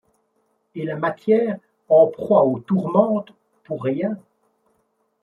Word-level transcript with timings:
Et 0.73 0.81
la 0.83 0.95
matière 0.95 1.59
en 1.87 2.07
proie 2.07 2.43
aux 2.47 2.57
tourmentes-pour 2.57 3.83
rien? 3.83 4.17